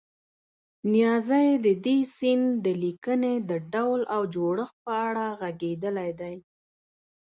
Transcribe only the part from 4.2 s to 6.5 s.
جوړښت په اړه غږېدلی دی.